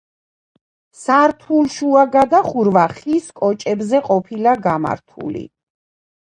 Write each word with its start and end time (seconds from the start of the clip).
სართულშუა 1.01 2.03
გადახურვა 2.15 2.85
ხის 2.95 3.25
კოჭებზე 3.41 3.99
ყოფილა 4.09 4.53
გამართული. 4.65 5.45